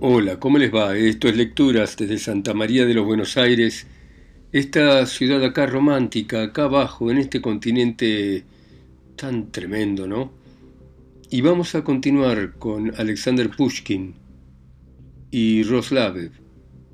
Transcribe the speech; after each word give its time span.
Hola, 0.00 0.40
¿cómo 0.40 0.58
les 0.58 0.74
va? 0.74 0.96
Esto 0.96 1.28
es 1.28 1.36
Lecturas 1.36 1.96
desde 1.96 2.18
Santa 2.18 2.54
María 2.54 2.86
de 2.86 2.94
los 2.94 3.04
Buenos 3.04 3.36
Aires, 3.36 3.86
esta 4.50 5.04
ciudad 5.04 5.44
acá 5.44 5.66
romántica, 5.66 6.42
acá 6.42 6.64
abajo, 6.64 7.10
en 7.10 7.18
este 7.18 7.42
continente 7.42 8.44
tan 9.16 9.52
tremendo, 9.52 10.06
¿no? 10.06 10.32
Y 11.30 11.42
vamos 11.42 11.74
a 11.74 11.84
continuar 11.84 12.54
con 12.54 12.94
Alexander 12.96 13.50
Pushkin 13.50 14.14
y 15.30 15.62
Roslavev, 15.64 16.32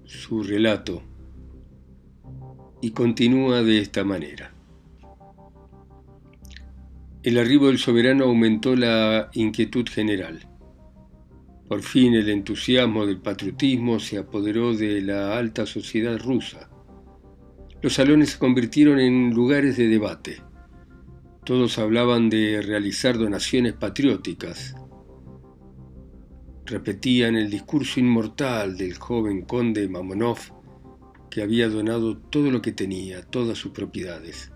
su 0.05 0.43
relato, 0.43 1.03
y 2.83 2.91
continúa 2.91 3.63
de 3.63 3.79
esta 3.79 4.05
manera. 4.05 4.53
El 7.23 7.39
arribo 7.39 7.69
del 7.69 7.79
soberano 7.79 8.25
aumentó 8.25 8.75
la 8.75 9.31
inquietud 9.35 9.89
general. 9.89 10.47
Por 11.71 11.83
fin 11.83 12.15
el 12.15 12.29
entusiasmo 12.29 13.07
del 13.07 13.21
patriotismo 13.21 14.01
se 14.01 14.19
apoderó 14.19 14.75
de 14.75 15.01
la 15.03 15.39
alta 15.39 15.67
sociedad 15.67 16.19
rusa. 16.19 16.69
Los 17.81 17.93
salones 17.93 18.31
se 18.31 18.41
convirtieron 18.41 18.99
en 18.99 19.31
lugares 19.33 19.77
de 19.77 19.87
debate. 19.87 20.43
Todos 21.45 21.79
hablaban 21.79 22.29
de 22.29 22.61
realizar 22.61 23.17
donaciones 23.17 23.75
patrióticas. 23.75 24.75
Repetían 26.67 27.37
el 27.37 27.49
discurso 27.49 28.01
inmortal 28.01 28.77
del 28.77 28.99
joven 28.99 29.43
conde 29.43 29.89
Mamonov 29.89 30.39
que 31.31 31.41
había 31.41 31.69
donado 31.69 32.19
todo 32.19 32.51
lo 32.51 32.61
que 32.61 32.73
tenía, 32.73 33.23
todas 33.23 33.59
sus 33.59 33.71
propiedades. 33.71 34.51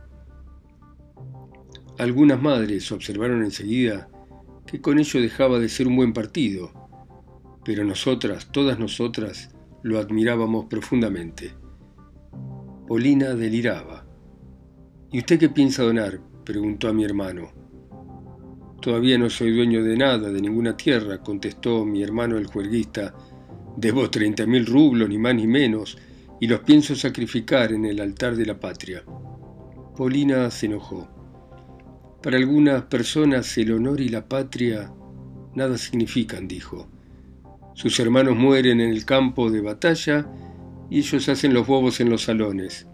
Algunas 1.97 2.43
madres 2.43 2.91
observaron 2.91 3.45
enseguida 3.45 4.09
que 4.67 4.81
con 4.81 4.99
ello 4.99 5.21
dejaba 5.21 5.61
de 5.61 5.69
ser 5.69 5.87
un 5.87 5.95
buen 5.95 6.13
partido 6.13 6.84
pero 7.65 7.85
nosotras, 7.85 8.51
todas 8.53 8.79
nosotras, 8.79 9.51
lo 9.83 9.99
admirábamos 9.99 10.67
profundamente. 10.67 11.55
Polina 12.87 13.35
deliraba. 13.35 14.05
¿Y 15.11 15.19
usted 15.19 15.39
qué 15.39 15.49
piensa 15.49 15.83
donar? 15.83 16.21
preguntó 16.45 16.89
a 16.89 16.93
mi 16.93 17.05
hermano. 17.05 17.53
Todavía 18.81 19.17
no 19.17 19.31
soy 19.31 19.57
dueño 19.57 19.83
de 19.83 19.97
nada, 19.97 20.31
de 20.31 20.41
ninguna 20.43 20.77
tierra, 20.77 21.23
contestó 21.23 21.87
mi 21.87 22.03
hermano 22.03 22.37
el 22.37 22.47
juerguista. 22.47 23.15
Debo 23.79 24.11
treinta 24.11 24.47
mil 24.47 24.67
rublos, 24.67 25.09
ni 25.09 25.17
más 25.17 25.35
ni 25.35 25.47
menos, 25.47 25.97
y 26.41 26.47
los 26.47 26.61
pienso 26.61 26.95
sacrificar 26.95 27.73
en 27.73 27.87
el 27.87 28.01
altar 28.01 28.37
de 28.37 28.45
la 28.45 28.61
patria. 28.61 29.03
Polina 29.97 30.51
se 30.51 30.67
enojó. 30.67 31.09
Para 32.23 32.37
algunas 32.37 32.83
personas 32.85 33.57
el 33.57 33.73
honor 33.73 34.01
y 34.01 34.09
la 34.11 34.29
patria 34.29 34.93
nada 35.55 35.79
significan, 35.79 36.47
dijo. 36.47 36.89
Sus 37.75 37.99
hermanos 38.01 38.37
mueren 38.37 38.81
en 38.81 38.91
el 38.91 39.05
campo 39.05 39.51
de 39.51 39.61
batalla 39.61 40.27
y 40.91 40.99
ellos 40.99 41.29
hacen 41.29 41.53
los 41.53 41.67
bobos 41.67 42.01
en 42.01 42.09
los 42.09 42.23
salones. 42.23 42.87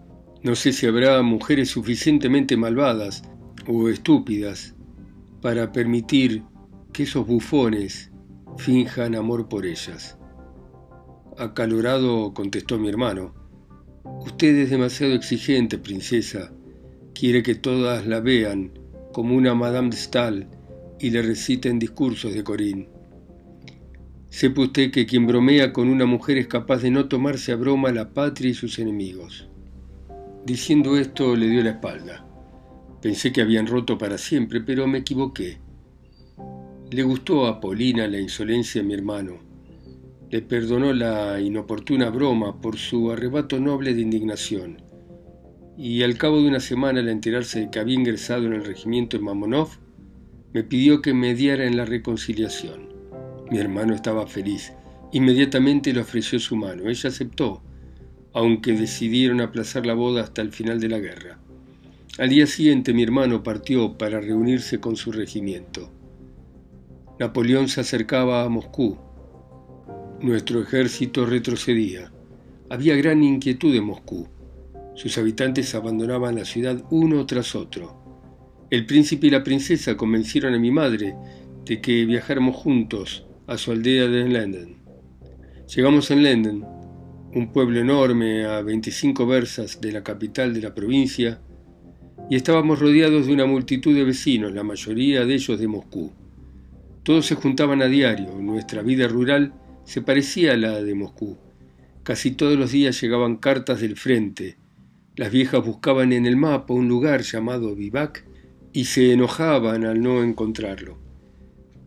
No 0.43 0.55
sé 0.55 0.73
si 0.73 0.87
habrá 0.87 1.21
mujeres 1.21 1.69
suficientemente 1.69 2.57
malvadas 2.57 3.23
o 3.67 3.89
estúpidas 3.89 4.75
para 5.41 5.71
permitir 5.71 6.43
que 6.91 7.03
esos 7.03 7.25
bufones 7.25 8.11
finjan 8.57 9.15
amor 9.15 9.47
por 9.47 9.65
ellas. 9.65 10.17
Acalorado 11.37 12.33
contestó 12.33 12.77
mi 12.77 12.89
hermano, 12.89 13.33
Usted 14.03 14.55
es 14.55 14.69
demasiado 14.69 15.13
exigente, 15.13 15.77
princesa. 15.77 16.51
Quiere 17.13 17.43
que 17.43 17.55
todas 17.55 18.05
la 18.07 18.19
vean 18.19 18.71
como 19.13 19.35
una 19.35 19.53
Madame 19.53 19.89
de 19.89 19.97
Stahl 19.97 20.47
y 20.99 21.09
le 21.09 21.21
reciten 21.21 21.79
discursos 21.79 22.33
de 22.33 22.43
Corín. 22.43 22.87
Sepa 24.31 24.61
usted 24.61 24.91
que 24.91 25.05
quien 25.05 25.27
bromea 25.27 25.73
con 25.73 25.89
una 25.89 26.05
mujer 26.05 26.37
es 26.37 26.47
capaz 26.47 26.77
de 26.81 26.89
no 26.89 27.09
tomarse 27.09 27.51
a 27.51 27.57
broma 27.57 27.91
la 27.91 28.13
patria 28.13 28.51
y 28.51 28.53
sus 28.53 28.79
enemigos. 28.79 29.49
Diciendo 30.45 30.97
esto 30.97 31.35
le 31.35 31.49
dio 31.49 31.61
la 31.61 31.71
espalda. 31.71 32.25
Pensé 33.01 33.33
que 33.33 33.41
habían 33.41 33.67
roto 33.67 33.97
para 33.97 34.17
siempre, 34.17 34.61
pero 34.61 34.87
me 34.87 34.99
equivoqué. 34.99 35.57
Le 36.89 37.03
gustó 37.03 37.45
a 37.45 37.59
Polina 37.59 38.07
la 38.07 38.21
insolencia 38.21 38.81
de 38.81 38.87
mi 38.87 38.93
hermano. 38.93 39.39
Le 40.29 40.41
perdonó 40.41 40.93
la 40.93 41.41
inoportuna 41.41 42.09
broma 42.09 42.61
por 42.61 42.77
su 42.77 43.11
arrebato 43.11 43.59
noble 43.59 43.93
de 43.93 44.01
indignación. 44.01 44.81
Y 45.77 46.03
al 46.03 46.17
cabo 46.17 46.41
de 46.41 46.47
una 46.47 46.61
semana, 46.61 47.01
al 47.01 47.09
enterarse 47.09 47.59
de 47.59 47.69
que 47.69 47.79
había 47.79 47.95
ingresado 47.95 48.45
en 48.45 48.53
el 48.53 48.63
regimiento 48.63 49.17
de 49.17 49.23
Mamonov, 49.25 49.71
me 50.53 50.63
pidió 50.63 51.01
que 51.01 51.13
mediara 51.13 51.65
en 51.65 51.75
la 51.75 51.83
reconciliación. 51.83 52.90
Mi 53.51 53.59
hermano 53.59 53.93
estaba 53.93 54.25
feliz. 54.27 54.71
Inmediatamente 55.11 55.91
le 55.91 55.99
ofreció 55.99 56.39
su 56.39 56.55
mano. 56.55 56.87
Ella 56.87 57.09
aceptó, 57.09 57.61
aunque 58.31 58.71
decidieron 58.71 59.41
aplazar 59.41 59.85
la 59.85 59.93
boda 59.93 60.23
hasta 60.23 60.41
el 60.41 60.53
final 60.53 60.79
de 60.79 60.87
la 60.87 60.99
guerra. 60.99 61.37
Al 62.17 62.29
día 62.29 62.47
siguiente 62.47 62.93
mi 62.93 63.03
hermano 63.03 63.43
partió 63.43 63.97
para 63.97 64.21
reunirse 64.21 64.79
con 64.79 64.95
su 64.95 65.11
regimiento. 65.11 65.91
Napoleón 67.19 67.67
se 67.67 67.81
acercaba 67.81 68.43
a 68.43 68.47
Moscú. 68.47 68.97
Nuestro 70.21 70.61
ejército 70.61 71.25
retrocedía. 71.25 72.09
Había 72.69 72.95
gran 72.95 73.21
inquietud 73.21 73.75
en 73.75 73.83
Moscú. 73.83 74.29
Sus 74.95 75.17
habitantes 75.17 75.75
abandonaban 75.75 76.35
la 76.35 76.45
ciudad 76.45 76.81
uno 76.89 77.25
tras 77.25 77.53
otro. 77.53 77.97
El 78.69 78.85
príncipe 78.85 79.27
y 79.27 79.31
la 79.31 79.43
princesa 79.43 79.97
convencieron 79.97 80.53
a 80.53 80.57
mi 80.57 80.71
madre 80.71 81.15
de 81.65 81.81
que 81.81 82.05
viajáramos 82.05 82.55
juntos 82.55 83.25
a 83.51 83.57
su 83.57 83.71
aldea 83.73 84.07
de 84.07 84.29
Lenden. 84.29 84.77
Llegamos 85.75 86.09
en 86.09 86.23
Lenden, 86.23 86.63
un 87.33 87.51
pueblo 87.51 87.81
enorme 87.81 88.45
a 88.45 88.61
25 88.61 89.27
versas 89.27 89.81
de 89.81 89.91
la 89.91 90.03
capital 90.03 90.53
de 90.53 90.61
la 90.61 90.73
provincia, 90.73 91.41
y 92.29 92.37
estábamos 92.37 92.79
rodeados 92.79 93.27
de 93.27 93.33
una 93.33 93.45
multitud 93.45 93.93
de 93.93 94.05
vecinos, 94.05 94.53
la 94.53 94.63
mayoría 94.63 95.25
de 95.25 95.33
ellos 95.33 95.59
de 95.59 95.67
Moscú. 95.67 96.13
Todos 97.03 97.25
se 97.25 97.35
juntaban 97.35 97.81
a 97.81 97.87
diario, 97.87 98.33
nuestra 98.39 98.83
vida 98.83 99.09
rural 99.09 99.53
se 99.83 100.01
parecía 100.01 100.53
a 100.53 100.57
la 100.57 100.81
de 100.81 100.95
Moscú. 100.95 101.37
Casi 102.03 102.31
todos 102.31 102.57
los 102.57 102.71
días 102.71 103.01
llegaban 103.01 103.35
cartas 103.35 103.81
del 103.81 103.97
frente. 103.97 104.55
Las 105.17 105.29
viejas 105.29 105.65
buscaban 105.65 106.13
en 106.13 106.25
el 106.25 106.37
mapa 106.37 106.73
un 106.73 106.87
lugar 106.87 107.23
llamado 107.23 107.75
Vivac 107.75 108.25
y 108.71 108.85
se 108.85 109.11
enojaban 109.11 109.83
al 109.83 110.01
no 110.01 110.23
encontrarlo. 110.23 111.10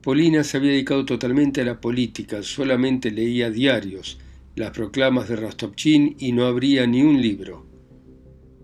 Polina 0.04 0.44
se 0.44 0.58
había 0.58 0.72
dedicado 0.72 1.06
totalmente 1.06 1.62
a 1.62 1.64
la 1.64 1.80
política, 1.80 2.42
solamente 2.42 3.10
leía 3.10 3.48
diarios, 3.48 4.18
las 4.54 4.70
proclamas 4.72 5.30
de 5.30 5.36
Rostopchin 5.36 6.16
y 6.18 6.32
no 6.32 6.44
abría 6.44 6.86
ni 6.86 7.02
un 7.02 7.22
libro. 7.22 7.64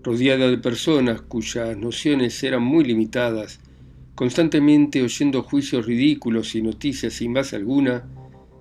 Rodeada 0.03 0.51
de 0.51 0.59
personas 0.59 1.23
cuyas 1.23 1.79
nociones 1.79 2.43
eran 2.43 2.63
muy 2.63 2.85
limitadas, 2.85 3.59
constantemente 4.15 5.03
oyendo 5.03 5.43
juicios 5.43 5.87
ridículos 5.87 6.55
y 6.55 6.61
noticias 6.61 7.15
sin 7.15 7.33
base 7.33 7.57
alguna, 7.57 8.07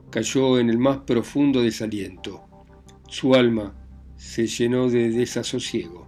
cayó 0.09 0.57
en 0.57 0.69
el 0.69 0.77
más 0.77 0.99
profundo 0.99 1.61
desaliento. 1.61 2.45
Su 3.09 3.35
alma 3.35 3.75
se 4.15 4.47
llenó 4.47 4.89
de 4.89 5.09
desasosiego. 5.09 6.07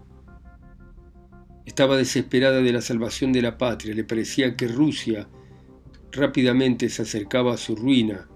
Estaba 1.66 1.98
desesperada 1.98 2.62
de 2.62 2.72
la 2.72 2.80
salvación 2.80 3.34
de 3.34 3.42
la 3.42 3.58
patria, 3.58 3.94
le 3.94 4.06
parecía 4.06 4.56
que 4.56 4.70
Rusia 4.70 5.28
rápidamente 6.12 6.90
se 6.90 7.02
acercaba 7.04 7.54
a 7.54 7.58
su 7.58 7.76
ruina, 7.76 8.28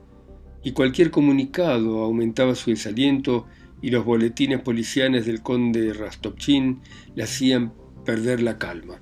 y 0.64 0.72
cualquier 0.72 1.12
comunicado 1.12 2.00
aumentaba 2.00 2.56
su 2.56 2.72
desaliento 2.72 3.46
y 3.82 3.92
los 3.92 4.04
boletines 4.04 4.62
policiales 4.62 5.26
del 5.26 5.44
conde 5.44 5.94
Rastopchin 5.94 6.82
le 7.14 7.24
hacían 7.24 7.74
perder 8.04 8.42
la 8.42 8.58
calma. 8.58 9.00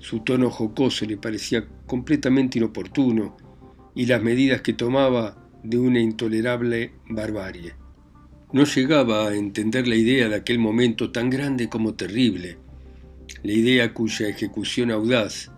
Su 0.00 0.20
tono 0.20 0.50
jocoso 0.50 1.04
le 1.04 1.18
parecía 1.18 1.68
completamente 1.86 2.58
inoportuno 2.58 3.36
y 3.94 4.06
las 4.06 4.22
medidas 4.22 4.62
que 4.62 4.72
tomaba 4.72 5.46
de 5.62 5.78
una 5.78 6.00
intolerable 6.00 6.94
barbarie. 7.08 7.74
No 8.52 8.64
llegaba 8.64 9.28
a 9.28 9.34
entender 9.34 9.86
la 9.86 9.96
idea 9.96 10.28
de 10.28 10.36
aquel 10.36 10.58
momento 10.58 11.12
tan 11.12 11.30
grande 11.30 11.68
como 11.68 11.94
terrible, 11.94 12.58
la 13.42 13.52
idea 13.52 13.94
cuya 13.94 14.28
ejecución 14.28 14.90
audaz 14.90 15.51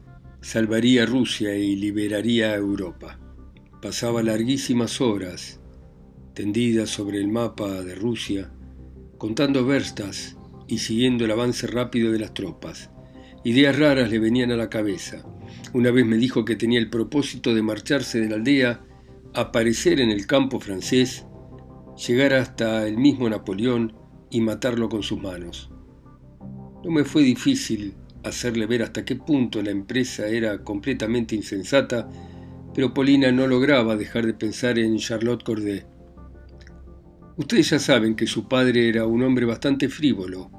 salvaría 0.45 1.07
Rusia 1.07 1.57
y 1.57 1.75
liberaría 1.75 2.51
a 2.51 2.57
Europa. 2.57 3.19
Pasaba 3.81 4.23
larguísimas 4.23 5.01
horas 5.01 5.59
tendidas 6.35 6.91
sobre 6.91 7.19
el 7.19 7.29
mapa 7.29 7.83
de 7.83 7.95
Rusia, 7.95 8.53
contando 9.17 9.65
verstas 9.65 10.37
y 10.69 10.79
siguiendo 10.79 11.25
el 11.25 11.31
avance 11.31 11.67
rápido 11.67 12.13
de 12.13 12.19
las 12.19 12.35
tropas. 12.35 12.91
Ideas 13.43 13.79
raras 13.79 14.11
le 14.11 14.19
venían 14.19 14.51
a 14.51 14.57
la 14.57 14.69
cabeza. 14.69 15.25
Una 15.73 15.91
vez 15.91 16.05
me 16.05 16.19
dijo 16.19 16.45
que 16.45 16.57
tenía 16.57 16.79
el 16.79 16.91
propósito 16.91 17.55
de 17.55 17.63
marcharse 17.63 18.21
de 18.21 18.29
la 18.29 18.37
aldea, 18.37 18.85
aparecer 19.33 19.99
en 19.99 20.11
el 20.11 20.27
campo 20.27 20.61
francés, 20.61 21.25
llegar 22.07 22.35
hasta 22.35 22.87
el 22.87 22.99
mismo 22.99 23.31
Napoleón 23.31 23.95
y 24.29 24.43
matarlo 24.43 24.91
con 24.91 25.03
sus 25.03 25.23
manos. 25.23 25.71
No 26.85 26.91
me 26.91 27.05
fue 27.05 27.23
difícil 27.23 27.95
hacerle 28.25 28.67
ver 28.67 28.83
hasta 28.83 29.05
qué 29.05 29.17
punto 29.17 29.63
la 29.63 29.71
empresa 29.71 30.27
era 30.27 30.65
completamente 30.65 31.35
insensata, 31.35 32.09
pero 32.75 32.93
Polina 32.93 33.31
no 33.31 33.47
lograba 33.47 33.97
dejar 33.97 34.27
de 34.27 34.35
pensar 34.35 34.79
en 34.79 34.97
Charlotte 34.97 35.45
Corday. 35.45 35.83
Ustedes 37.37 37.71
ya 37.71 37.79
saben 37.79 38.17
que 38.17 38.27
su 38.27 38.49
padre 38.49 38.89
era 38.89 39.07
un 39.07 39.23
hombre 39.23 39.45
bastante 39.45 39.89
frívolo. 39.89 40.51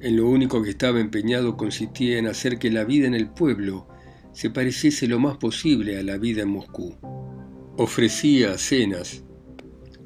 En 0.00 0.16
lo 0.16 0.28
único 0.28 0.62
que 0.62 0.70
estaba 0.70 1.00
empeñado 1.00 1.56
consistía 1.56 2.18
en 2.18 2.26
hacer 2.26 2.58
que 2.58 2.70
la 2.70 2.84
vida 2.84 3.06
en 3.06 3.14
el 3.14 3.30
pueblo 3.30 3.88
se 4.32 4.50
pareciese 4.50 5.06
lo 5.06 5.18
más 5.18 5.38
posible 5.38 5.98
a 5.98 6.02
la 6.02 6.18
vida 6.18 6.42
en 6.42 6.50
Moscú. 6.50 6.96
Ofrecía 7.76 8.56
cenas, 8.58 9.24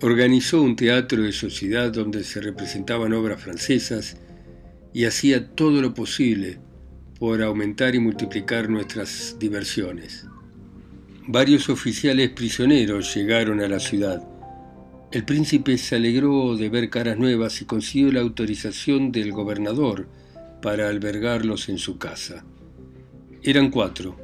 organizó 0.02 0.62
un 0.62 0.76
teatro 0.76 1.22
de 1.22 1.32
sociedad 1.32 1.90
donde 1.90 2.22
se 2.24 2.40
representaban 2.40 3.12
obras 3.12 3.42
francesas 3.42 4.16
y 4.92 5.04
hacía 5.04 5.48
todo 5.54 5.80
lo 5.80 5.94
posible 5.94 6.58
por 7.18 7.42
aumentar 7.42 7.94
y 7.94 7.98
multiplicar 8.00 8.68
nuestras 8.68 9.36
diversiones. 9.38 10.26
Varios 11.26 11.68
oficiales 11.68 12.30
prisioneros 12.30 13.14
llegaron 13.14 13.60
a 13.60 13.68
la 13.68 13.80
ciudad 13.80 14.22
el 15.10 15.24
príncipe 15.24 15.78
se 15.78 15.96
alegró 15.96 16.54
de 16.54 16.68
ver 16.68 16.90
caras 16.90 17.16
nuevas 17.16 17.62
y 17.62 17.64
consiguió 17.64 18.12
la 18.12 18.20
autorización 18.20 19.10
del 19.10 19.32
gobernador 19.32 20.06
para 20.60 20.90
albergarlos 20.90 21.70
en 21.70 21.78
su 21.78 21.96
casa. 21.96 22.44
Eran 23.42 23.70
cuatro. 23.70 24.16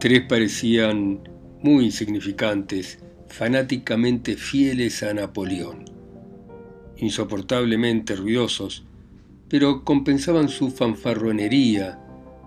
Tres 0.00 0.22
parecían 0.26 1.20
muy 1.62 1.84
insignificantes, 1.84 3.00
fanáticamente 3.28 4.36
fieles 4.38 5.02
a 5.02 5.12
Napoleón. 5.12 5.84
Insoportablemente 6.96 8.16
ruidosos, 8.16 8.86
pero 9.48 9.84
compensaban 9.84 10.48
su 10.48 10.70
fanfarronería 10.70 11.98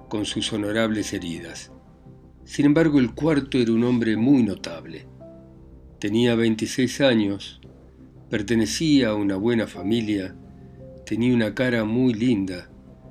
con 0.10 0.26
sus 0.26 0.52
honorables 0.54 1.14
heridas. 1.14 1.72
Sin 2.44 2.66
embargo, 2.66 3.00
el 3.00 3.14
cuarto 3.14 3.58
era 3.58 3.72
un 3.72 3.84
hombre 3.84 4.18
muy 4.18 4.44
notable. 4.44 5.08
Tenía 6.00 6.36
26 6.36 7.02
años, 7.02 7.62
pertenecía 8.30 9.10
a 9.10 9.16
una 9.16 9.36
buena 9.36 9.68
familia, 9.68 10.36
tenía 11.06 11.34
una 11.34 11.54
cara 11.56 11.86
muy 11.86 12.14
linda, 12.14 12.70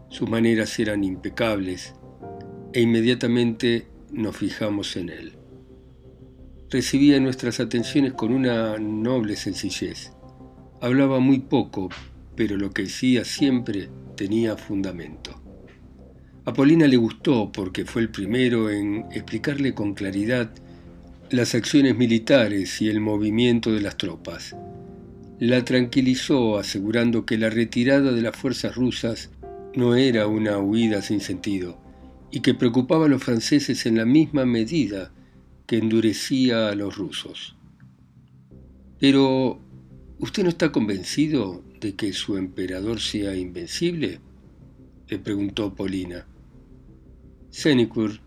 sus 0.09 0.29
maneras 0.29 0.79
eran 0.79 1.05
impecables 1.05 1.95
e 2.73 2.81
inmediatamente 2.81 3.87
nos 4.13 4.37
fijamos 4.37 4.97
en 4.97 5.09
él. 5.09 5.33
Recibía 6.69 7.19
nuestras 7.19 7.61
atenciones 7.61 8.13
con 8.13 8.33
una 8.33 8.79
noble 8.79 9.37
sencillez. 9.37 10.13
Hablaba 10.81 11.19
muy 11.21 11.41
poco, 11.41 11.89
pero 12.41 12.57
lo 12.57 12.71
que 12.71 12.85
decía 12.85 13.23
siempre 13.23 13.91
tenía 14.17 14.57
fundamento. 14.57 15.43
A 16.47 16.55
Polina 16.55 16.87
le 16.87 16.97
gustó 16.97 17.53
porque 17.53 17.85
fue 17.85 18.01
el 18.01 18.09
primero 18.09 18.71
en 18.71 19.05
explicarle 19.13 19.75
con 19.75 19.93
claridad 19.93 20.51
las 21.29 21.55
acciones 21.55 21.99
militares 21.99 22.81
y 22.81 22.89
el 22.89 23.03
movimiento 23.03 23.73
de 23.73 23.83
las 23.83 23.99
tropas. 23.99 24.57
La 25.39 25.67
tranquilizó 25.67 26.59
asegurando 26.59 27.27
que 27.27 27.37
la 27.37 27.51
retirada 27.51 28.11
de 28.11 28.23
las 28.23 28.35
fuerzas 28.35 28.75
rusas 28.75 29.29
no 29.75 29.95
era 29.95 30.27
una 30.27 30.57
huida 30.61 31.03
sin 31.03 31.21
sentido 31.21 31.79
y 32.31 32.41
que 32.41 32.55
preocupaba 32.55 33.05
a 33.05 33.11
los 33.11 33.23
franceses 33.23 33.85
en 33.85 33.99
la 33.99 34.07
misma 34.07 34.47
medida 34.47 35.13
que 35.67 35.77
endurecía 35.77 36.71
a 36.71 36.75
los 36.75 36.97
rusos. 36.97 37.59
Pero, 38.99 39.61
¿usted 40.19 40.43
no 40.43 40.49
está 40.49 40.73
convencido 40.73 41.69
de 41.81 41.95
que 41.95 42.13
su 42.13 42.37
emperador 42.37 43.01
sea 43.01 43.35
invencible? 43.35 44.21
le 45.09 45.19
preguntó 45.19 45.75
Polina. 45.75 46.27
Senicur 47.51 48.21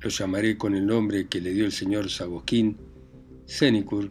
lo 0.00 0.10
llamaré 0.10 0.58
con 0.58 0.74
el 0.74 0.86
nombre 0.86 1.28
que 1.28 1.40
le 1.40 1.54
dio 1.54 1.64
el 1.64 1.72
señor 1.72 2.10
Sagosquín, 2.10 2.76
Senicur, 3.46 4.10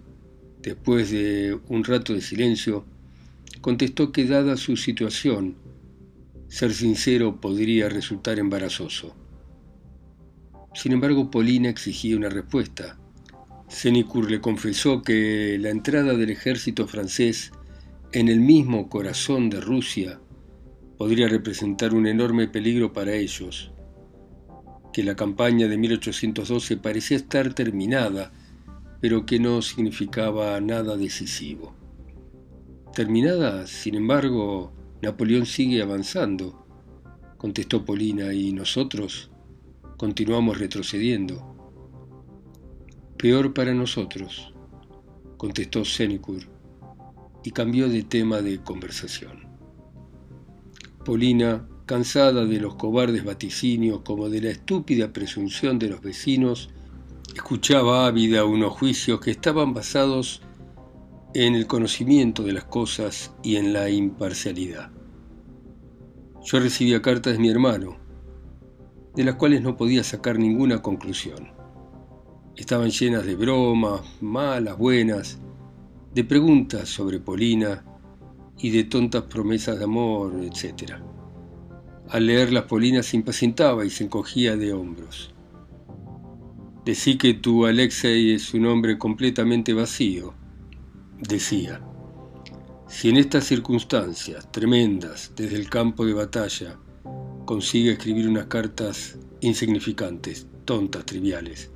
después 0.62 1.12
de 1.12 1.60
un 1.68 1.84
rato 1.84 2.14
de 2.14 2.22
silencio, 2.22 2.86
contestó 3.60 4.12
que 4.12 4.26
dada 4.26 4.58
su 4.58 4.78
situación, 4.78 5.56
ser 6.48 6.74
sincero 6.74 7.40
podría 7.40 7.90
resultar 7.90 8.40
embarazoso. 8.40 9.16
Sin 10.74 10.94
embargo, 10.94 11.30
Polina 11.30 11.70
exigía 11.70 12.18
una 12.18 12.30
respuesta. 12.30 12.98
Senicur 13.68 14.32
le 14.32 14.42
confesó 14.42 15.02
que 15.02 15.58
la 15.60 15.70
entrada 15.70 16.14
del 16.16 16.30
ejército 16.30 16.88
francés 16.88 17.52
en 18.14 18.28
el 18.28 18.42
mismo 18.42 18.90
corazón 18.90 19.50
de 19.50 19.62
Rusia 19.62 20.20
podría 20.98 21.30
representar 21.30 21.94
un 21.94 22.08
enorme 22.08 22.50
peligro 22.50 22.92
para 22.92 23.14
ellos 23.14 23.72
que 24.92 25.04
la 25.04 25.16
campaña 25.16 25.70
de 25.70 25.78
1812 25.78 26.76
parecía 26.76 27.16
estar 27.16 27.54
terminada, 27.54 28.34
pero 29.00 29.26
que 29.26 29.40
no 29.40 29.62
significaba 29.62 30.60
nada 30.60 30.98
decisivo. 30.98 31.74
Terminada, 32.94 33.66
sin 33.68 33.96
embargo, 33.96 34.74
Napoleón 35.02 35.46
sigue 35.46 35.82
avanzando, 35.82 36.66
contestó 37.38 37.86
Polina, 37.86 38.34
y 38.34 38.52
nosotros 38.52 39.32
continuamos 39.96 40.60
retrocediendo. 40.60 41.56
Peor 43.18 43.54
para 43.54 43.74
nosotros, 43.74 44.54
contestó 45.38 45.86
Senicur, 45.86 46.50
y 47.44 47.52
cambió 47.52 47.90
de 47.90 48.04
tema 48.04 48.42
de 48.42 48.62
conversación. 48.62 49.48
Polina 51.04 51.68
cansada 51.92 52.46
de 52.46 52.62
los 52.62 52.76
cobardes 52.76 53.26
vaticinios 53.26 54.00
como 54.02 54.30
de 54.30 54.40
la 54.40 54.50
estúpida 54.50 55.12
presunción 55.12 55.78
de 55.78 55.90
los 55.90 56.02
vecinos, 56.02 56.70
escuchaba 57.36 58.08
ávida 58.08 58.46
unos 58.46 58.72
juicios 58.72 59.20
que 59.20 59.32
estaban 59.32 59.74
basados 59.74 60.42
en 61.34 61.54
el 61.54 61.68
conocimiento 61.68 62.44
de 62.44 62.54
las 62.54 62.64
cosas 62.64 63.34
y 63.44 63.58
en 63.58 63.74
la 63.74 63.90
imparcialidad. 63.90 64.90
Yo 66.46 66.62
recibía 66.62 67.02
cartas 67.02 67.34
de 67.34 67.40
mi 67.40 67.50
hermano, 67.50 67.98
de 69.14 69.26
las 69.26 69.36
cuales 69.36 69.62
no 69.62 69.76
podía 69.76 70.06
sacar 70.06 70.40
ninguna 70.40 70.82
conclusión. 70.82 71.50
Estaban 72.56 72.90
llenas 72.90 73.26
de 73.26 73.36
bromas, 73.36 74.02
malas, 74.22 74.78
buenas, 74.78 75.40
de 76.14 76.24
preguntas 76.24 76.90
sobre 76.90 77.20
Polina 77.20 77.86
y 78.58 78.70
de 78.70 78.84
tontas 78.84 79.24
promesas 79.24 79.78
de 79.78 79.86
amor, 79.86 80.34
etc. 80.44 80.94
Al 82.10 82.26
leer 82.26 82.68
Polina 82.68 83.02
se 83.02 83.18
impacientaba 83.18 83.86
y 83.86 83.90
se 83.90 84.04
encogía 84.04 84.58
de 84.58 84.74
hombros. 84.74 85.34
Decí 86.86 87.18
que 87.18 87.36
tu 87.36 87.66
Alexei 87.66 88.34
es 88.34 88.54
un 88.54 88.66
hombre 88.66 88.98
completamente 88.98 89.74
vacío, 89.74 90.34
decía. 91.20 91.82
Si 92.88 93.08
en 93.08 93.18
estas 93.18 93.46
circunstancias 93.46 94.52
tremendas, 94.52 95.32
desde 95.36 95.56
el 95.56 95.70
campo 95.70 96.06
de 96.06 96.14
batalla, 96.14 96.78
consigue 97.46 97.94
escribir 97.94 98.28
unas 98.28 98.48
cartas 98.48 99.18
insignificantes, 99.40 100.48
tontas, 100.66 101.06
triviales, 101.06 101.72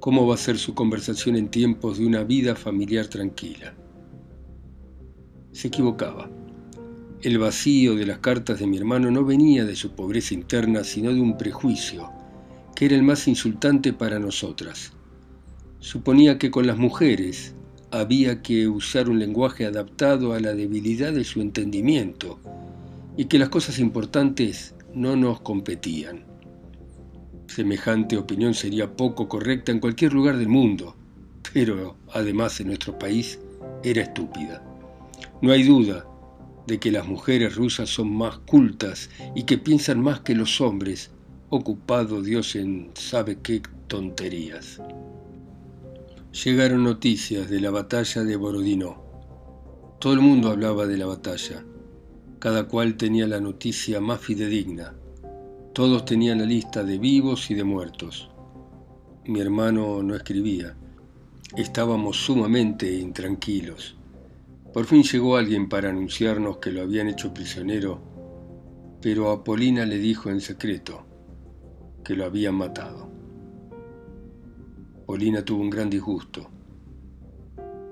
¿cómo 0.00 0.26
va 0.26 0.34
a 0.34 0.38
ser 0.38 0.56
su 0.56 0.74
conversación 0.74 1.36
en 1.36 1.48
tiempos 1.48 1.98
de 1.98 2.06
una 2.06 2.24
vida 2.24 2.56
familiar 2.56 3.06
tranquila? 3.06 3.74
Se 5.52 5.68
equivocaba. 5.68 6.30
El 7.20 7.38
vacío 7.38 7.94
de 7.94 8.06
las 8.06 8.18
cartas 8.18 8.60
de 8.60 8.66
mi 8.66 8.78
hermano 8.78 9.10
no 9.10 9.26
venía 9.26 9.66
de 9.66 9.76
su 9.76 9.90
pobreza 9.90 10.32
interna, 10.32 10.84
sino 10.84 11.12
de 11.12 11.20
un 11.20 11.36
prejuicio, 11.36 12.10
que 12.74 12.86
era 12.86 12.96
el 12.96 13.02
más 13.02 13.28
insultante 13.28 13.92
para 13.92 14.18
nosotras. 14.18 14.94
Suponía 15.80 16.38
que 16.38 16.50
con 16.50 16.66
las 16.66 16.78
mujeres 16.78 17.54
había 17.90 18.40
que 18.40 18.68
usar 18.68 19.10
un 19.10 19.18
lenguaje 19.18 19.66
adaptado 19.66 20.32
a 20.32 20.40
la 20.40 20.54
debilidad 20.54 21.12
de 21.12 21.24
su 21.24 21.42
entendimiento 21.42 22.38
y 23.18 23.26
que 23.26 23.38
las 23.38 23.50
cosas 23.50 23.78
importantes 23.78 24.74
no 24.94 25.14
nos 25.14 25.42
competían. 25.42 26.29
Semejante 27.50 28.16
opinión 28.16 28.54
sería 28.54 28.94
poco 28.94 29.28
correcta 29.28 29.72
en 29.72 29.80
cualquier 29.80 30.12
lugar 30.12 30.36
del 30.36 30.48
mundo, 30.48 30.94
pero 31.52 31.96
además 32.12 32.60
en 32.60 32.68
nuestro 32.68 32.96
país 32.96 33.40
era 33.82 34.02
estúpida. 34.02 34.62
No 35.42 35.50
hay 35.50 35.64
duda 35.64 36.06
de 36.68 36.78
que 36.78 36.92
las 36.92 37.08
mujeres 37.08 37.56
rusas 37.56 37.90
son 37.90 38.14
más 38.14 38.38
cultas 38.38 39.10
y 39.34 39.42
que 39.42 39.58
piensan 39.58 40.00
más 40.00 40.20
que 40.20 40.36
los 40.36 40.60
hombres, 40.60 41.10
ocupado 41.48 42.22
Dios 42.22 42.54
en 42.54 42.92
sabe 42.94 43.40
qué 43.42 43.62
tonterías. 43.88 44.80
Llegaron 46.44 46.84
noticias 46.84 47.50
de 47.50 47.60
la 47.60 47.72
batalla 47.72 48.22
de 48.22 48.36
Borodino. 48.36 49.02
Todo 49.98 50.12
el 50.12 50.20
mundo 50.20 50.50
hablaba 50.50 50.86
de 50.86 50.98
la 50.98 51.06
batalla. 51.06 51.64
Cada 52.38 52.68
cual 52.68 52.96
tenía 52.96 53.26
la 53.26 53.40
noticia 53.40 54.00
más 54.00 54.20
fidedigna. 54.20 54.94
Todos 55.72 56.04
tenían 56.04 56.38
la 56.38 56.46
lista 56.46 56.82
de 56.82 56.98
vivos 56.98 57.48
y 57.48 57.54
de 57.54 57.62
muertos. 57.62 58.28
Mi 59.24 59.38
hermano 59.38 60.02
no 60.02 60.16
escribía. 60.16 60.74
Estábamos 61.56 62.16
sumamente 62.16 62.92
intranquilos. 62.92 63.96
Por 64.72 64.86
fin 64.86 65.04
llegó 65.04 65.36
alguien 65.36 65.68
para 65.68 65.90
anunciarnos 65.90 66.56
que 66.56 66.72
lo 66.72 66.82
habían 66.82 67.08
hecho 67.08 67.32
prisionero, 67.32 68.00
pero 69.00 69.30
Apolina 69.30 69.86
le 69.86 69.98
dijo 69.98 70.28
en 70.28 70.40
secreto 70.40 71.06
que 72.04 72.14
lo 72.14 72.24
habían 72.24 72.56
matado. 72.56 73.08
Polina 75.06 75.44
tuvo 75.44 75.62
un 75.62 75.70
gran 75.70 75.88
disgusto. 75.88 76.50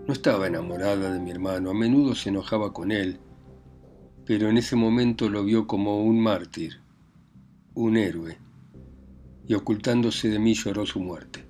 No 0.04 0.12
estaba 0.12 0.49
enamorada 0.49 1.12
de 1.12 1.20
mi 1.20 1.30
hermano, 1.30 1.70
a 1.70 1.75
menudo 1.75 2.16
se 2.16 2.30
enojaba 2.30 2.73
con 2.73 2.90
él, 2.90 3.20
pero 4.25 4.49
en 4.49 4.58
ese 4.58 4.75
momento 4.75 5.28
lo 5.28 5.44
vio 5.44 5.68
como 5.68 6.02
un 6.02 6.20
mártir, 6.20 6.80
un 7.78 7.97
héroe, 7.97 8.37
y 9.47 9.54
ocultándose 9.54 10.28
de 10.28 10.40
mí 10.40 10.54
lloró 10.54 10.85
su 10.85 10.99
muerte. 10.99 11.44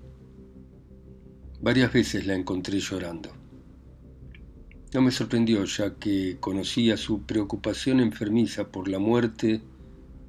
Varias 1.63 1.91
veces 1.91 2.27
la 2.27 2.35
encontré 2.35 2.81
llorando. 2.81 3.31
No 4.93 5.01
me 5.01 5.11
sorprendió 5.11 5.65
ya 5.65 5.95
que 5.95 6.37
conocía 6.39 6.99
su 6.99 7.23
preocupación 7.23 7.99
enfermiza 8.01 8.69
por 8.69 8.89
la 8.89 8.99
muerte 8.99 9.63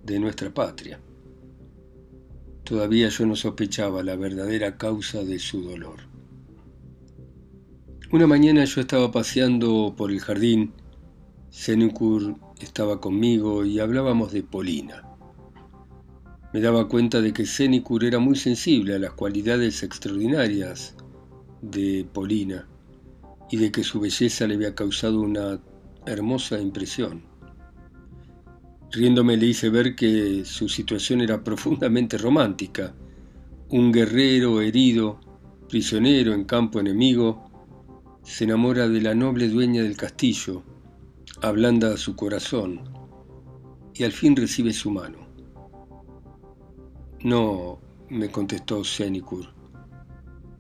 de 0.06 0.20
nuestra 0.20 0.54
patria. 0.54 1.02
Todavía 2.64 3.10
yo 3.10 3.26
no 3.26 3.36
sospechaba 3.36 4.02
la 4.02 4.16
verdadera 4.16 4.78
causa 4.78 5.26
de 5.26 5.38
su 5.38 5.64
dolor. 5.64 6.00
Una 8.14 8.26
mañana 8.26 8.64
yo 8.64 8.80
estaba 8.80 9.12
paseando 9.12 9.96
por 9.98 10.12
el 10.12 10.22
jardín, 10.22 10.72
Senekur 11.50 12.36
estaba 12.62 13.02
conmigo 13.02 13.66
y 13.66 13.80
hablábamos 13.80 14.32
de 14.32 14.44
Polina. 14.44 15.09
Me 16.52 16.62
daba 16.62 16.88
cuenta 16.88 17.22
de 17.22 17.32
que 17.32 17.46
Senekur 17.46 18.04
era 18.04 18.18
muy 18.18 18.36
sensible 18.36 18.96
a 18.96 19.00
las 19.00 19.14
cualidades 19.14 19.84
extraordinarias 19.84 20.96
de 21.62 22.08
Polina 22.12 22.68
y 23.52 23.58
de 23.58 23.72
que 23.72 23.84
su 23.84 24.00
belleza 24.00 24.48
le 24.48 24.56
había 24.56 24.74
causado 24.74 25.22
una 25.22 25.60
hermosa 26.08 26.60
impresión. 26.60 27.22
Riéndome 28.92 29.38
le 29.38 29.46
hice 29.46 29.70
ver 29.70 29.96
que 29.96 30.44
su 30.44 30.68
situación 30.68 31.22
era 31.22 31.44
profundamente 31.44 32.18
romántica. 32.18 32.96
Un 33.70 33.92
guerrero 33.92 34.62
herido, 34.62 35.20
prisionero 35.68 36.34
en 36.34 36.46
campo 36.46 36.80
enemigo, 36.80 37.52
se 38.24 38.46
enamora 38.46 38.90
de 38.90 39.02
la 39.02 39.14
noble 39.14 39.50
dueña 39.50 39.84
del 39.84 39.96
castillo, 39.96 40.64
ablanda 41.44 41.96
su 41.98 42.16
corazón 42.16 42.82
y 43.94 44.04
al 44.04 44.12
fin 44.14 44.36
recibe 44.36 44.74
su 44.74 44.90
mano. 44.90 45.29
No, 47.24 47.80
me 48.10 48.30
contestó 48.30 48.84
Senikur. 48.84 49.48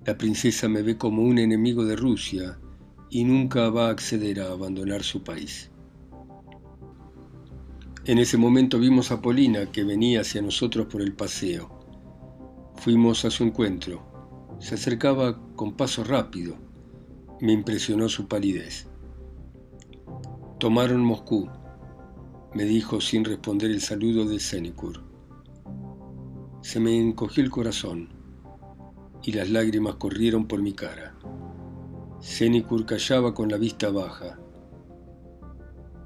La 0.05 0.17
princesa 0.17 0.67
me 0.67 0.81
ve 0.81 0.97
como 0.97 1.23
un 1.23 1.37
enemigo 1.37 1.85
de 1.85 1.95
Rusia 1.95 2.59
y 3.09 3.23
nunca 3.23 3.69
va 3.69 3.87
a 3.87 3.91
acceder 3.91 4.41
a 4.41 4.51
abandonar 4.51 5.03
su 5.03 5.23
país. 5.23 5.71
En 8.05 8.17
ese 8.17 8.37
momento 8.37 8.79
vimos 8.79 9.11
a 9.11 9.21
Polina 9.21 9.71
que 9.71 9.83
venía 9.83 10.21
hacia 10.21 10.41
nosotros 10.41 10.87
por 10.87 11.01
el 11.01 11.13
paseo. 11.13 11.69
Fuimos 12.75 13.25
a 13.25 13.31
su 13.31 13.43
encuentro. 13.43 14.57
Se 14.59 14.75
acercaba 14.75 15.39
con 15.55 15.73
paso 15.73 16.03
rápido 16.03 16.69
me 17.41 17.53
impresionó 17.53 18.09
su 18.09 18.27
palidez. 18.27 18.87
Tomaron 20.59 21.03
Moscú, 21.03 21.49
me 22.53 22.65
dijo 22.65 22.99
sin 22.99 23.23
responder 23.23 23.71
el 23.71 23.81
saludo 23.81 24.25
de 24.25 24.39
Senekur. 24.39 25.08
Se 26.61 26.79
me 26.79 26.97
encogió 26.97 27.43
el 27.43 27.49
corazón 27.49 28.09
y 29.23 29.31
las 29.33 29.49
lágrimas 29.49 29.95
corrieron 29.95 30.47
por 30.47 30.61
mi 30.61 30.73
cara. 30.73 31.15
Senekur 32.19 32.85
callaba 32.85 33.33
con 33.33 33.49
la 33.49 33.57
vista 33.57 33.89
baja. 33.89 34.39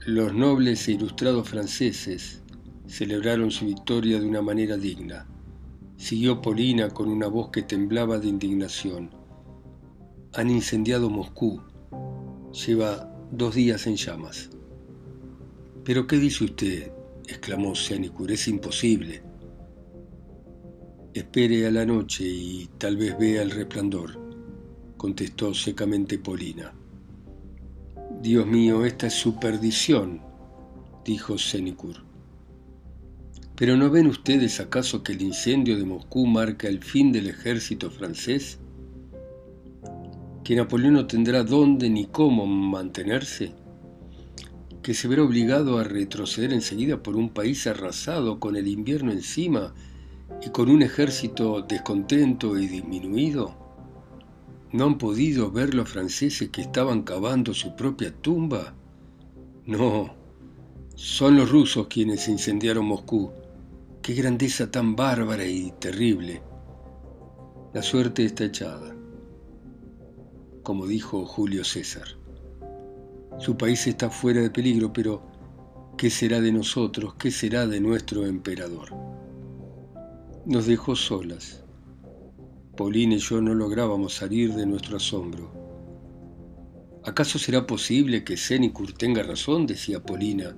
Los 0.06 0.34
nobles 0.34 0.88
e 0.88 0.94
ilustrados 0.94 1.50
franceses 1.50 2.44
celebraron 2.88 3.52
su 3.52 3.66
victoria 3.66 4.20
de 4.20 4.28
una 4.28 4.42
manera 4.42 4.78
digna. 4.78 5.28
Siguió 5.98 6.42
Polina 6.42 6.90
con 6.90 7.10
una 7.10 7.28
voz 7.28 7.50
que 7.50 7.64
temblaba 7.64 8.20
de 8.20 8.28
indignación 8.28 9.24
han 10.36 10.50
incendiado 10.50 11.10
Moscú. 11.12 11.62
Lleva 12.66 13.08
dos 13.32 13.54
días 13.54 13.86
en 13.86 13.96
llamas. 13.96 14.50
¿Pero 15.84 16.08
qué 16.08 16.18
dice 16.18 16.46
usted? 16.46 16.92
exclamó 17.28 17.76
Senikur. 17.76 18.32
Es 18.32 18.48
imposible. 18.48 19.22
Espere 21.14 21.68
a 21.68 21.72
la 21.72 21.86
noche 21.86 22.24
y 22.26 22.70
tal 22.78 22.98
vez 22.98 23.18
vea 23.18 23.42
el 23.42 23.52
resplandor, 23.52 24.20
contestó 24.98 25.54
secamente 25.54 26.18
Polina. 26.18 26.74
Dios 28.22 28.48
mío, 28.48 28.86
esta 28.86 29.08
es 29.08 29.14
su 29.14 29.40
perdición, 29.40 30.22
dijo 31.06 31.38
Senikur. 31.38 31.98
¿Pero 33.56 33.78
no 33.78 33.92
ven 33.92 34.08
ustedes 34.08 34.60
acaso 34.60 35.04
que 35.04 35.12
el 35.12 35.22
incendio 35.22 35.78
de 35.78 35.86
Moscú 35.86 36.26
marca 36.26 36.68
el 36.68 36.84
fin 36.84 37.12
del 37.12 37.28
ejército 37.28 37.92
francés? 37.92 38.60
que 40.44 40.56
Napoleón 40.56 40.96
no 40.96 41.08
tendrá 41.08 41.44
dónde 41.44 41.90
ni 41.90 42.06
cómo 42.06 42.46
mantenerse, 42.46 43.54
que 44.82 44.94
se 44.94 45.08
verá 45.08 45.24
obligado 45.24 45.80
a 45.80 45.86
retroceder 45.86 46.52
enseguida 46.52 47.02
por 47.02 47.16
un 47.16 47.30
país 47.30 47.66
arrasado 47.66 48.40
con 48.40 48.58
el 48.58 48.68
invierno 48.68 49.12
encima 49.12 49.74
y 50.46 50.50
con 50.50 50.70
un 50.70 50.82
ejército 50.82 51.62
descontento 51.62 52.58
y 52.58 52.68
disminuido? 52.68 53.56
¿No 54.72 54.86
han 54.86 54.98
podido 54.98 55.52
ver 55.52 55.74
los 55.74 55.90
franceses 55.90 56.50
que 56.50 56.62
estaban 56.62 57.04
cavando 57.04 57.54
su 57.54 57.76
propia 57.76 58.14
tumba? 58.14 58.74
No, 59.66 60.14
son 60.96 61.38
los 61.38 61.52
rusos 61.52 61.88
quienes 61.88 62.28
incendiaron 62.28 62.86
Moscú. 62.86 63.32
Qué 64.02 64.14
grandeza 64.14 64.70
tan 64.72 64.96
bárbara 64.96 65.46
y 65.46 65.72
terrible. 65.80 66.42
La 67.74 67.82
suerte 67.82 68.26
está 68.26 68.46
echada 68.46 68.94
como 70.64 70.88
dijo 70.88 71.26
Julio 71.26 71.64
César. 71.64 72.08
Su 73.38 73.58
país 73.58 73.86
está 73.86 74.10
fuera 74.10 74.42
de 74.42 74.50
peligro, 74.50 74.94
pero 74.94 75.22
¿qué 75.98 76.10
será 76.10 76.40
de 76.40 76.52
nosotros? 76.52 77.16
¿Qué 77.16 77.32
será 77.32 77.68
de 77.68 77.82
nuestro 77.82 78.26
emperador? 78.26 78.90
Nos 80.46 80.66
dejó 80.66 80.96
solas. 80.96 81.64
Paulina 82.76 83.16
y 83.16 83.20
yo 83.20 83.42
no 83.42 83.54
lográbamos 83.54 84.14
salir 84.14 84.54
de 84.54 84.66
nuestro 84.66 84.98
asombro. 84.98 85.52
¿Acaso 87.06 87.38
será 87.38 87.68
posible 87.68 88.24
que 88.24 88.38
Senicur 88.38 88.94
tenga 88.94 89.24
razón? 89.24 89.68
decía 89.68 90.02
Polina, 90.04 90.56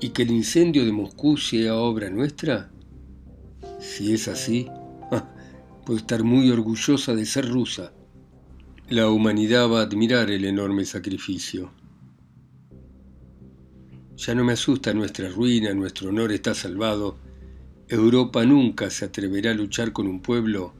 y 0.00 0.10
que 0.10 0.22
el 0.22 0.30
incendio 0.30 0.84
de 0.84 0.92
Moscú 0.92 1.36
sea 1.36 1.76
obra 1.76 2.10
nuestra? 2.10 2.70
Si 3.78 4.12
es 4.12 4.28
así, 4.28 4.68
puedo 5.86 5.98
estar 5.98 6.24
muy 6.24 6.50
orgullosa 6.50 7.14
de 7.14 7.24
ser 7.24 7.48
rusa 7.48 7.92
la 8.90 9.08
humanidad 9.08 9.70
va 9.70 9.80
a 9.80 9.82
admirar 9.84 10.32
el 10.32 10.44
enorme 10.44 10.84
sacrificio. 10.84 11.70
Ya 14.16 14.34
no 14.34 14.42
me 14.42 14.54
asusta 14.54 14.92
nuestra 14.92 15.28
ruina, 15.28 15.72
nuestro 15.74 16.08
honor 16.08 16.32
está 16.32 16.54
salvado. 16.54 17.16
Europa 17.92 18.46
nunca 18.46 18.88
se 18.88 19.04
atreverá 19.04 19.50
a 19.50 19.54
luchar 19.54 19.92
con 19.92 20.06
un 20.06 20.22
pueblo 20.22 20.72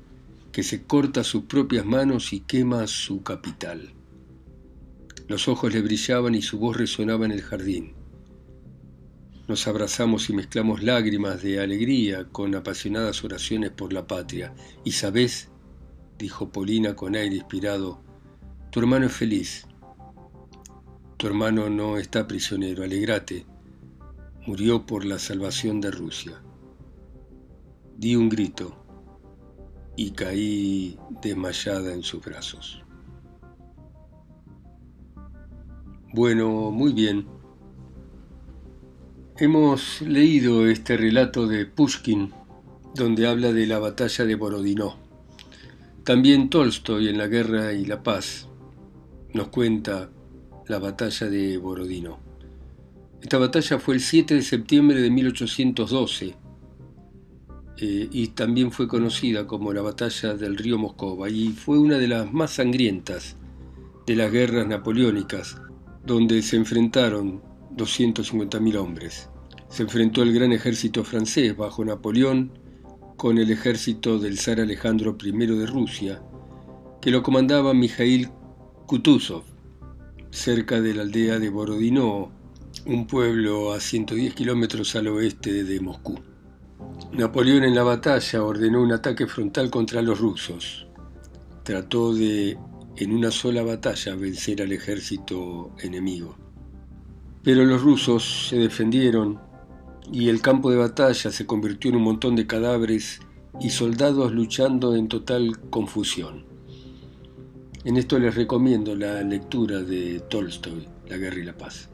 que 0.52 0.62
se 0.62 0.84
corta 0.84 1.24
sus 1.24 1.42
propias 1.42 1.84
manos 1.84 2.32
y 2.32 2.38
quema 2.38 2.86
su 2.86 3.24
capital. 3.24 3.90
Los 5.26 5.48
ojos 5.48 5.74
le 5.74 5.82
brillaban 5.82 6.36
y 6.36 6.42
su 6.42 6.60
voz 6.60 6.76
resonaba 6.76 7.26
en 7.26 7.32
el 7.32 7.42
jardín. 7.42 7.94
Nos 9.48 9.66
abrazamos 9.66 10.30
y 10.30 10.34
mezclamos 10.34 10.84
lágrimas 10.84 11.42
de 11.42 11.58
alegría 11.58 12.28
con 12.30 12.54
apasionadas 12.54 13.24
oraciones 13.24 13.72
por 13.72 13.92
la 13.92 14.06
patria. 14.06 14.54
Y 14.84 14.92
sabes, 14.92 15.48
dijo 16.16 16.52
Polina 16.52 16.94
con 16.94 17.16
aire 17.16 17.34
inspirado, 17.34 18.00
tu 18.70 18.78
hermano 18.78 19.06
es 19.06 19.12
feliz. 19.12 19.66
Tu 21.16 21.26
hermano 21.26 21.70
no 21.70 21.96
está 21.96 22.28
prisionero, 22.28 22.84
alegrate. 22.84 23.46
Murió 24.46 24.86
por 24.86 25.04
la 25.04 25.18
salvación 25.18 25.80
de 25.80 25.90
Rusia. 25.90 26.40
Di 28.00 28.16
un 28.16 28.30
grito 28.30 28.74
y 29.94 30.12
caí 30.12 30.98
desmayada 31.20 31.92
en 31.92 32.02
sus 32.02 32.24
brazos. 32.24 32.82
Bueno, 36.14 36.70
muy 36.70 36.94
bien. 36.94 37.26
Hemos 39.36 40.00
leído 40.00 40.66
este 40.66 40.96
relato 40.96 41.46
de 41.46 41.66
Pushkin, 41.66 42.32
donde 42.94 43.26
habla 43.26 43.52
de 43.52 43.66
la 43.66 43.78
batalla 43.78 44.24
de 44.24 44.34
Borodino. 44.34 44.96
También 46.02 46.48
Tolstoy 46.48 47.08
en 47.08 47.18
La 47.18 47.26
Guerra 47.26 47.74
y 47.74 47.84
la 47.84 48.02
Paz 48.02 48.48
nos 49.34 49.48
cuenta 49.48 50.08
la 50.68 50.78
batalla 50.78 51.28
de 51.28 51.58
Borodino. 51.58 52.18
Esta 53.20 53.36
batalla 53.36 53.78
fue 53.78 53.96
el 53.96 54.00
7 54.00 54.36
de 54.36 54.42
septiembre 54.42 55.02
de 55.02 55.10
1812 55.10 56.49
eh, 57.82 58.08
y 58.12 58.28
también 58.28 58.70
fue 58.72 58.86
conocida 58.86 59.46
como 59.46 59.72
la 59.72 59.80
batalla 59.80 60.34
del 60.34 60.58
río 60.58 60.76
Moscova 60.76 61.30
y 61.30 61.48
fue 61.48 61.78
una 61.78 61.96
de 61.96 62.08
las 62.08 62.30
más 62.30 62.52
sangrientas 62.52 63.36
de 64.06 64.16
las 64.16 64.30
guerras 64.30 64.66
napoleónicas, 64.66 65.56
donde 66.04 66.42
se 66.42 66.56
enfrentaron 66.56 67.40
250.000 67.76 68.76
hombres. 68.76 69.30
Se 69.70 69.84
enfrentó 69.84 70.22
el 70.22 70.34
gran 70.34 70.52
ejército 70.52 71.04
francés 71.04 71.56
bajo 71.56 71.82
Napoleón 71.82 72.52
con 73.16 73.38
el 73.38 73.50
ejército 73.50 74.18
del 74.18 74.38
zar 74.38 74.60
Alejandro 74.60 75.16
I 75.22 75.32
de 75.32 75.66
Rusia, 75.66 76.22
que 77.00 77.10
lo 77.10 77.22
comandaba 77.22 77.72
Mijail 77.72 78.28
Kutuzov, 78.86 79.44
cerca 80.30 80.82
de 80.82 80.94
la 80.94 81.02
aldea 81.02 81.38
de 81.38 81.48
Borodino, 81.48 82.30
un 82.84 83.06
pueblo 83.06 83.72
a 83.72 83.80
110 83.80 84.34
kilómetros 84.34 84.96
al 84.96 85.08
oeste 85.08 85.64
de 85.64 85.80
Moscú. 85.80 86.18
Napoleón 87.12 87.64
en 87.64 87.74
la 87.74 87.82
batalla 87.82 88.44
ordenó 88.44 88.80
un 88.80 88.92
ataque 88.92 89.26
frontal 89.26 89.68
contra 89.68 90.00
los 90.00 90.20
rusos. 90.20 90.86
Trató 91.64 92.14
de, 92.14 92.56
en 92.96 93.12
una 93.12 93.32
sola 93.32 93.64
batalla, 93.64 94.14
vencer 94.14 94.62
al 94.62 94.70
ejército 94.70 95.72
enemigo. 95.80 96.36
Pero 97.42 97.64
los 97.64 97.82
rusos 97.82 98.48
se 98.48 98.58
defendieron 98.58 99.40
y 100.12 100.28
el 100.28 100.40
campo 100.40 100.70
de 100.70 100.76
batalla 100.76 101.32
se 101.32 101.46
convirtió 101.46 101.90
en 101.90 101.96
un 101.96 102.04
montón 102.04 102.36
de 102.36 102.46
cadáveres 102.46 103.20
y 103.60 103.70
soldados 103.70 104.32
luchando 104.32 104.94
en 104.94 105.08
total 105.08 105.58
confusión. 105.68 106.44
En 107.84 107.96
esto 107.96 108.20
les 108.20 108.36
recomiendo 108.36 108.94
la 108.94 109.20
lectura 109.22 109.82
de 109.82 110.20
Tolstoy, 110.30 110.86
La 111.08 111.16
guerra 111.16 111.40
y 111.40 111.44
la 111.44 111.58
paz. 111.58 111.88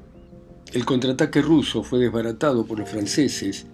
El 0.72 0.84
contraataque 0.84 1.40
ruso 1.40 1.82
fue 1.82 2.00
desbaratado 2.00 2.66
por 2.66 2.78
los 2.78 2.90
franceses 2.90 3.66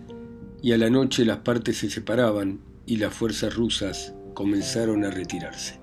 y 0.63 0.73
a 0.73 0.79
la 0.79 0.89
noche 0.89 1.25
las 1.25 1.39
partes 1.39 1.79
se 1.79 1.91
separaban 1.91 2.61
y 2.87 2.97
las 2.97 3.13
fuerzas 3.13 3.55
rusas 3.55 4.15
comenzaron 4.33 5.05
a 5.05 5.11
retirarse. 5.11 5.81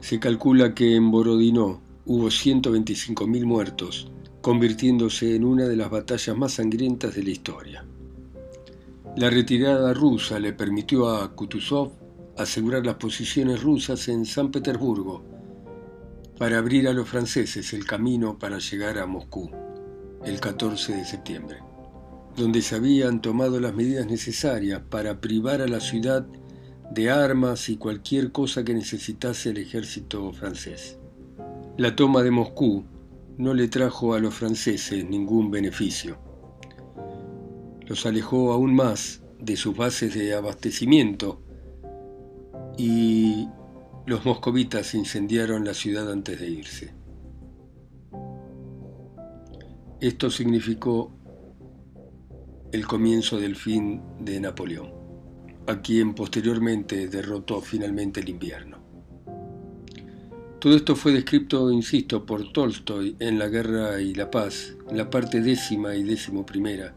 Se 0.00 0.20
calcula 0.20 0.74
que 0.74 0.94
en 0.94 1.10
Borodino 1.10 1.82
hubo 2.06 2.28
125.000 2.28 3.44
muertos, 3.44 4.10
convirtiéndose 4.40 5.34
en 5.34 5.44
una 5.44 5.66
de 5.66 5.76
las 5.76 5.90
batallas 5.90 6.36
más 6.36 6.52
sangrientas 6.54 7.14
de 7.14 7.22
la 7.24 7.30
historia. 7.30 7.84
La 9.16 9.28
retirada 9.28 9.92
rusa 9.92 10.38
le 10.38 10.52
permitió 10.52 11.10
a 11.10 11.34
Kutuzov 11.34 11.92
asegurar 12.38 12.86
las 12.86 12.94
posiciones 12.94 13.60
rusas 13.62 14.08
en 14.08 14.24
San 14.24 14.50
Petersburgo 14.50 15.24
para 16.38 16.58
abrir 16.58 16.88
a 16.88 16.92
los 16.92 17.08
franceses 17.08 17.74
el 17.74 17.84
camino 17.84 18.38
para 18.38 18.58
llegar 18.58 18.98
a 18.98 19.06
Moscú 19.06 19.50
el 20.24 20.40
14 20.40 20.94
de 20.94 21.04
septiembre, 21.04 21.58
donde 22.40 22.62
se 22.62 22.74
habían 22.74 23.20
tomado 23.20 23.60
las 23.60 23.74
medidas 23.74 24.06
necesarias 24.06 24.80
para 24.88 25.20
privar 25.20 25.60
a 25.60 25.68
la 25.68 25.78
ciudad 25.78 26.26
de 26.90 27.10
armas 27.10 27.68
y 27.68 27.76
cualquier 27.76 28.32
cosa 28.32 28.64
que 28.64 28.72
necesitase 28.72 29.50
el 29.50 29.58
ejército 29.58 30.32
francés. 30.32 30.98
La 31.76 31.94
toma 31.94 32.22
de 32.22 32.30
Moscú 32.30 32.86
no 33.36 33.52
le 33.52 33.68
trajo 33.68 34.14
a 34.14 34.20
los 34.20 34.34
franceses 34.34 35.04
ningún 35.04 35.50
beneficio. 35.50 36.18
Los 37.86 38.06
alejó 38.06 38.52
aún 38.52 38.74
más 38.74 39.22
de 39.38 39.56
sus 39.56 39.76
bases 39.76 40.14
de 40.14 40.34
abastecimiento 40.34 41.42
y 42.78 43.48
los 44.06 44.24
moscovitas 44.24 44.94
incendiaron 44.94 45.66
la 45.66 45.74
ciudad 45.74 46.10
antes 46.10 46.40
de 46.40 46.48
irse. 46.48 46.94
Esto 50.00 50.30
significó 50.30 51.19
el 52.72 52.86
comienzo 52.86 53.40
del 53.40 53.56
fin 53.56 54.00
de 54.20 54.38
Napoleón, 54.38 54.92
a 55.66 55.80
quien 55.80 56.14
posteriormente 56.14 57.08
derrotó 57.08 57.60
finalmente 57.60 58.20
el 58.20 58.28
invierno. 58.28 58.78
Todo 60.60 60.76
esto 60.76 60.94
fue 60.94 61.12
descrito, 61.12 61.70
insisto, 61.72 62.24
por 62.24 62.52
Tolstoy 62.52 63.16
en 63.18 63.38
La 63.38 63.48
Guerra 63.48 64.00
y 64.00 64.14
la 64.14 64.30
Paz, 64.30 64.76
la 64.92 65.10
parte 65.10 65.40
décima 65.40 65.96
y 65.96 66.04
décimo 66.04 66.46
primera, 66.46 66.94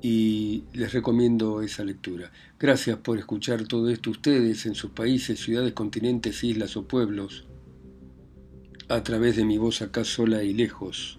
y 0.00 0.64
les 0.74 0.92
recomiendo 0.92 1.62
esa 1.62 1.82
lectura. 1.82 2.30
Gracias 2.58 2.98
por 2.98 3.18
escuchar 3.18 3.66
todo 3.66 3.88
esto 3.88 4.10
ustedes 4.10 4.66
en 4.66 4.74
sus 4.74 4.90
países, 4.90 5.40
ciudades, 5.40 5.72
continentes, 5.72 6.44
islas 6.44 6.76
o 6.76 6.86
pueblos, 6.86 7.46
a 8.88 9.02
través 9.02 9.36
de 9.36 9.44
mi 9.44 9.58
voz 9.58 9.82
acá 9.82 10.04
sola 10.04 10.44
y 10.44 10.52
lejos 10.52 11.18